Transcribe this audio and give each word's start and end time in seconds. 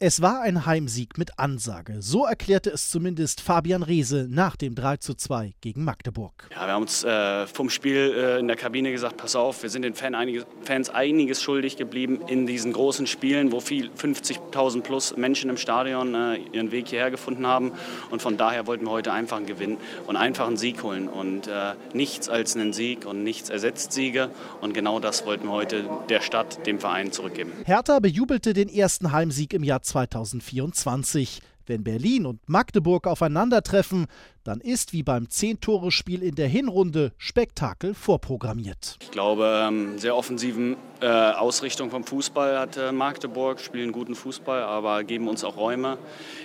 Es 0.00 0.22
war 0.22 0.42
ein 0.42 0.64
Heimsieg 0.64 1.18
mit 1.18 1.40
Ansage. 1.40 1.96
So 1.98 2.24
erklärte 2.24 2.70
es 2.70 2.88
zumindest 2.88 3.40
Fabian 3.40 3.82
Reese 3.82 4.28
nach 4.30 4.54
dem 4.54 4.76
3:2 4.76 5.54
gegen 5.60 5.82
Magdeburg. 5.82 6.48
Ja, 6.52 6.66
wir 6.66 6.72
haben 6.74 6.82
uns 6.82 7.02
äh, 7.02 7.48
vom 7.48 7.68
Spiel 7.68 8.14
äh, 8.16 8.38
in 8.38 8.46
der 8.46 8.56
Kabine 8.56 8.92
gesagt, 8.92 9.16
pass 9.16 9.34
auf, 9.34 9.64
wir 9.64 9.70
sind 9.70 9.82
den 9.82 9.94
Fan 9.94 10.14
einiges, 10.14 10.46
Fans 10.62 10.88
einiges 10.88 11.42
schuldig 11.42 11.76
geblieben 11.76 12.20
in 12.28 12.46
diesen 12.46 12.72
großen 12.72 13.08
Spielen, 13.08 13.50
wo 13.50 13.58
viel 13.58 13.90
50.000 13.90 14.82
plus 14.82 15.16
Menschen 15.16 15.50
im 15.50 15.56
Stadion 15.56 16.14
äh, 16.14 16.36
ihren 16.52 16.70
Weg 16.70 16.86
hierher 16.86 17.10
gefunden 17.10 17.48
haben. 17.48 17.72
Und 18.12 18.22
von 18.22 18.36
daher 18.36 18.68
wollten 18.68 18.84
wir 18.84 18.92
heute 18.92 19.12
einfach 19.12 19.38
einen 19.38 19.46
Gewinn 19.46 19.78
und 20.06 20.14
einfach 20.14 20.46
einen 20.46 20.56
Sieg 20.56 20.80
holen. 20.84 21.08
Und 21.08 21.48
äh, 21.48 21.74
nichts 21.92 22.28
als 22.28 22.54
einen 22.54 22.72
Sieg 22.72 23.04
und 23.04 23.24
nichts 23.24 23.50
ersetzt 23.50 23.92
Siege. 23.92 24.30
Und 24.60 24.74
genau 24.74 25.00
das 25.00 25.26
wollten 25.26 25.46
wir 25.46 25.52
heute 25.54 25.90
der 26.08 26.20
Stadt, 26.20 26.64
dem 26.68 26.78
Verein 26.78 27.10
zurückgeben. 27.10 27.50
Hertha 27.64 27.98
bejubelte 27.98 28.52
den 28.52 28.68
ersten 28.68 29.10
Heimsieg 29.10 29.52
im 29.54 29.64
Jahr 29.64 29.82
2024. 29.88 31.40
Wenn 31.66 31.84
Berlin 31.84 32.24
und 32.24 32.48
Magdeburg 32.48 33.06
aufeinandertreffen, 33.06 34.06
dann 34.48 34.60
ist 34.62 34.94
wie 34.94 35.02
beim 35.02 35.28
Zehn-Tore-Spiel 35.28 36.22
in 36.22 36.34
der 36.34 36.48
Hinrunde 36.48 37.12
Spektakel 37.18 37.92
vorprogrammiert. 37.92 38.96
Ich 39.02 39.10
glaube, 39.10 39.66
ähm, 39.68 39.98
sehr 39.98 40.16
offensiven 40.16 40.78
äh, 41.00 41.06
Ausrichtung 41.06 41.90
vom 41.90 42.02
Fußball 42.02 42.58
hat 42.58 42.78
äh, 42.78 42.90
Magdeburg, 42.90 43.60
spielen 43.60 43.92
guten 43.92 44.14
Fußball, 44.14 44.62
aber 44.62 45.04
geben 45.04 45.28
uns 45.28 45.44
auch 45.44 45.58
Räume. 45.58 45.98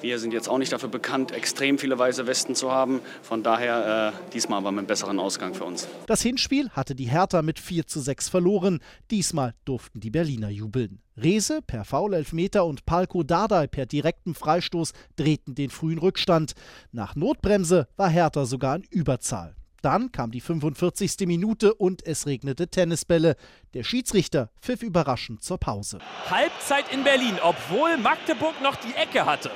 Wir 0.00 0.20
sind 0.20 0.32
jetzt 0.32 0.48
auch 0.48 0.58
nicht 0.58 0.72
dafür 0.72 0.88
bekannt, 0.88 1.32
extrem 1.32 1.76
viele 1.76 1.98
weiße 1.98 2.28
Westen 2.28 2.54
zu 2.54 2.70
haben. 2.70 3.00
Von 3.20 3.42
daher 3.42 4.14
äh, 4.14 4.32
diesmal 4.32 4.58
aber 4.58 4.70
mit 4.70 4.78
einem 4.78 4.86
besseren 4.86 5.18
Ausgang 5.18 5.54
für 5.54 5.64
uns. 5.64 5.88
Das 6.06 6.22
Hinspiel 6.22 6.70
hatte 6.70 6.94
die 6.94 7.10
Hertha 7.10 7.42
mit 7.42 7.58
4 7.58 7.88
zu 7.88 7.98
6 7.98 8.28
verloren. 8.28 8.78
Diesmal 9.10 9.54
durften 9.64 9.98
die 9.98 10.10
Berliner 10.10 10.50
jubeln. 10.50 11.02
Rese 11.20 11.60
per 11.66 11.84
Foulelfmeter 11.84 12.64
und 12.64 12.86
Palko 12.86 13.24
Dardai 13.24 13.66
per 13.66 13.86
direktem 13.86 14.36
Freistoß 14.36 14.92
drehten 15.16 15.56
den 15.56 15.70
frühen 15.70 15.98
Rückstand. 15.98 16.54
Nach 16.92 17.16
Notbremse 17.16 17.87
war 17.96 18.08
Hertha 18.08 18.44
sogar 18.44 18.76
in 18.76 18.82
Überzahl. 18.90 19.54
Dann 19.82 20.10
kam 20.10 20.30
die 20.32 20.40
45. 20.40 21.26
Minute 21.26 21.72
und 21.74 22.04
es 22.04 22.26
regnete 22.26 22.68
Tennisbälle. 22.68 23.36
Der 23.74 23.84
Schiedsrichter 23.84 24.50
pfiff 24.60 24.82
überraschend 24.82 25.42
zur 25.42 25.58
Pause. 25.58 25.98
Halbzeit 26.28 26.92
in 26.92 27.04
Berlin, 27.04 27.38
obwohl 27.42 27.96
Magdeburg 27.96 28.60
noch 28.60 28.76
die 28.76 28.94
Ecke 28.94 29.24
hatte. 29.24 29.50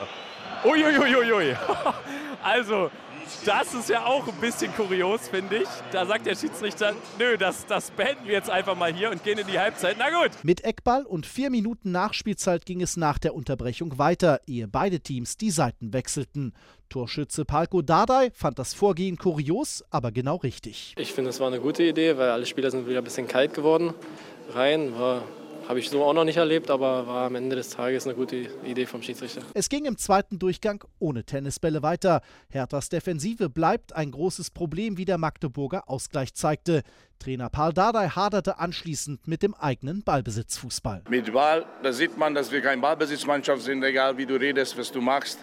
Uiuiuiui. 0.64 1.56
Also, 2.44 2.90
das 3.44 3.74
ist 3.74 3.88
ja 3.88 4.04
auch 4.04 4.26
ein 4.26 4.40
bisschen 4.40 4.72
kurios, 4.74 5.28
finde 5.28 5.58
ich. 5.58 5.68
Da 5.90 6.06
sagt 6.06 6.26
der 6.26 6.36
Schiedsrichter, 6.36 6.94
nö, 7.18 7.36
das, 7.36 7.66
das 7.66 7.90
beenden 7.90 8.26
wir 8.26 8.34
jetzt 8.34 8.50
einfach 8.50 8.76
mal 8.76 8.92
hier 8.92 9.10
und 9.10 9.22
gehen 9.24 9.38
in 9.38 9.46
die 9.46 9.58
Halbzeit. 9.58 9.96
Na 9.98 10.10
gut. 10.10 10.30
Mit 10.42 10.64
Eckball 10.64 11.04
und 11.04 11.26
vier 11.26 11.50
Minuten 11.50 11.92
Nachspielzeit 11.92 12.66
ging 12.66 12.82
es 12.82 12.96
nach 12.96 13.18
der 13.18 13.34
Unterbrechung 13.34 13.98
weiter, 13.98 14.40
ehe 14.46 14.68
beide 14.68 15.00
Teams 15.00 15.36
die 15.36 15.50
Seiten 15.50 15.92
wechselten. 15.92 16.52
Torschütze 16.88 17.44
Palko 17.44 17.80
Dardai 17.80 18.30
fand 18.34 18.58
das 18.58 18.74
Vorgehen 18.74 19.16
kurios, 19.16 19.82
aber 19.90 20.12
genau 20.12 20.36
richtig. 20.36 20.94
Ich 20.98 21.12
finde, 21.12 21.30
es 21.30 21.40
war 21.40 21.46
eine 21.46 21.60
gute 21.60 21.82
Idee, 21.82 22.18
weil 22.18 22.28
alle 22.28 22.44
Spieler 22.44 22.70
sind 22.70 22.86
wieder 22.86 22.98
ein 22.98 23.04
bisschen 23.04 23.26
kalt 23.26 23.54
geworden. 23.54 23.94
Rein 24.52 24.98
war 24.98 25.22
habe 25.72 25.80
ich 25.80 25.88
so 25.88 26.04
auch 26.04 26.12
noch 26.12 26.24
nicht 26.24 26.36
erlebt, 26.36 26.70
aber 26.70 27.06
war 27.06 27.24
am 27.28 27.34
Ende 27.34 27.56
des 27.56 27.70
Tages 27.70 28.06
eine 28.06 28.14
gute 28.14 28.36
Idee 28.62 28.84
vom 28.84 29.00
Schiedsrichter. 29.00 29.40
Es 29.54 29.70
ging 29.70 29.86
im 29.86 29.96
zweiten 29.96 30.38
Durchgang 30.38 30.84
ohne 30.98 31.24
Tennisbälle 31.24 31.82
weiter. 31.82 32.20
Herthas 32.50 32.90
Defensive 32.90 33.48
bleibt 33.48 33.96
ein 33.96 34.10
großes 34.10 34.50
Problem, 34.50 34.98
wie 34.98 35.06
der 35.06 35.16
Magdeburger 35.16 35.88
Ausgleich 35.88 36.34
zeigte. 36.34 36.82
Trainer 37.18 37.48
Paul 37.48 37.72
Dardai 37.72 38.08
haderte 38.08 38.58
anschließend 38.58 39.26
mit 39.26 39.42
dem 39.42 39.54
eigenen 39.54 40.02
Ballbesitzfußball. 40.02 41.04
Mit 41.08 41.32
Ball, 41.32 41.64
da 41.82 41.90
sieht 41.90 42.18
man, 42.18 42.34
dass 42.34 42.52
wir 42.52 42.60
keine 42.60 42.82
Ballbesitzmannschaft 42.82 43.62
sind, 43.62 43.82
egal 43.82 44.18
wie 44.18 44.26
du 44.26 44.34
redest, 44.34 44.76
was 44.76 44.92
du 44.92 45.00
machst. 45.00 45.38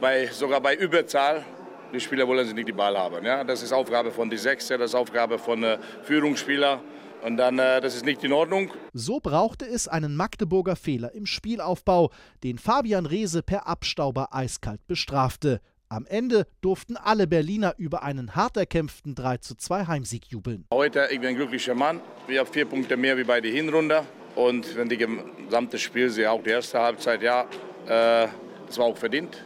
Bei, 0.00 0.28
sogar 0.28 0.60
bei 0.60 0.76
Überzahl 0.76 1.44
die 1.92 1.98
Spieler 1.98 2.28
wollen 2.28 2.46
sie 2.46 2.54
nicht 2.54 2.68
die 2.68 2.72
Ball 2.72 2.96
haben. 2.96 3.24
Ja? 3.26 3.42
Das 3.42 3.64
ist 3.64 3.72
Aufgabe 3.72 4.12
von 4.12 4.30
die 4.30 4.38
Sechser, 4.38 4.78
das 4.78 4.92
ist 4.92 4.94
Aufgabe 4.94 5.40
von 5.40 5.64
äh, 5.64 5.78
Führungsspieler. 6.04 6.80
Und 7.24 7.36
dann, 7.36 7.58
äh, 7.58 7.80
das 7.80 7.94
ist 7.94 8.04
nicht 8.04 8.24
in 8.24 8.32
Ordnung. 8.32 8.70
So 8.92 9.20
brauchte 9.20 9.66
es 9.66 9.86
einen 9.86 10.16
Magdeburger 10.16 10.76
Fehler 10.76 11.14
im 11.14 11.26
Spielaufbau, 11.26 12.10
den 12.42 12.58
Fabian 12.58 13.06
Reese 13.06 13.42
per 13.42 13.66
Abstauber 13.66 14.34
eiskalt 14.34 14.86
bestrafte. 14.86 15.60
Am 15.88 16.06
Ende 16.06 16.46
durften 16.62 16.96
alle 16.96 17.26
Berliner 17.26 17.74
über 17.76 18.02
einen 18.02 18.34
hart 18.34 18.56
erkämpften 18.56 19.14
3:2 19.14 19.86
Heimsieg 19.86 20.26
jubeln. 20.26 20.64
Heute, 20.72 21.08
ich 21.10 21.20
bin 21.20 21.28
ein 21.28 21.36
glücklicher 21.36 21.74
Mann. 21.74 22.00
Wir 22.26 22.40
haben 22.40 22.50
vier 22.50 22.64
Punkte 22.64 22.96
mehr 22.96 23.16
wie 23.18 23.24
bei 23.24 23.40
der 23.40 23.52
Hinrunde. 23.52 24.02
Und 24.34 24.74
wenn 24.76 24.88
die 24.88 24.96
gesamte 24.96 25.78
Spiel 25.78 26.08
sehe, 26.08 26.30
auch 26.30 26.42
die 26.42 26.50
erste 26.50 26.80
Halbzeit, 26.80 27.22
ja, 27.22 27.42
äh, 27.86 28.26
das 28.66 28.78
war 28.78 28.86
auch 28.86 28.96
verdient. 28.96 29.44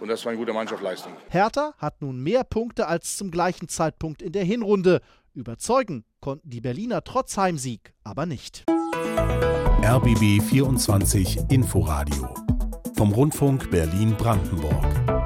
Und 0.00 0.08
das 0.08 0.24
war 0.24 0.30
eine 0.30 0.38
gute 0.38 0.52
Mannschaftsleistung. 0.52 1.12
Hertha 1.28 1.74
hat 1.76 2.00
nun 2.00 2.22
mehr 2.22 2.44
Punkte 2.44 2.86
als 2.86 3.16
zum 3.16 3.30
gleichen 3.30 3.68
Zeitpunkt 3.68 4.22
in 4.22 4.32
der 4.32 4.44
Hinrunde. 4.44 5.00
Überzeugen 5.34 6.04
konnten 6.20 6.50
die 6.50 6.60
Berliner 6.60 7.02
trotz 7.04 7.36
Heimsieg 7.36 7.94
aber 8.04 8.26
nicht. 8.26 8.64
RBB 9.82 10.42
24 10.42 11.50
Inforadio 11.50 12.34
vom 12.96 13.12
Rundfunk 13.12 13.70
Berlin-Brandenburg. 13.70 15.19